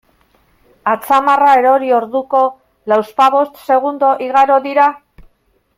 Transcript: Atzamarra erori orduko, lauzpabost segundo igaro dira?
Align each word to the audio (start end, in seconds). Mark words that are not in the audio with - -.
Atzamarra 0.93 1.51
erori 1.59 1.93
orduko, 1.99 2.41
lauzpabost 2.93 3.63
segundo 3.69 4.11
igaro 4.31 4.57
dira? 4.69 4.93